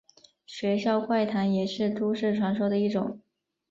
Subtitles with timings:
[0.47, 3.21] 学校怪谈也是都市传说的一种。